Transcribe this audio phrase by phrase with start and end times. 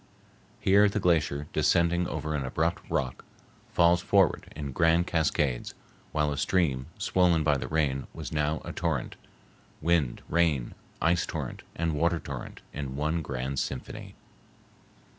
[0.59, 3.23] Here the glacier, descending over an abrupt rock,
[3.71, 5.75] falls forward in grand cascades,
[6.11, 11.93] while a stream swollen by the rain was now a torrent,—wind, rain, ice torrent, and
[11.93, 14.15] water torrent in one grand symphony.